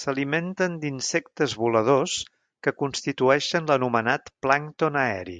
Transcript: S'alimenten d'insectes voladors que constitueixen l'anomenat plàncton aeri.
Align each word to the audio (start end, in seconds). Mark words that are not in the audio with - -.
S'alimenten 0.00 0.76
d'insectes 0.84 1.54
voladors 1.62 2.14
que 2.66 2.74
constitueixen 2.82 3.66
l'anomenat 3.72 4.32
plàncton 4.46 5.02
aeri. 5.04 5.38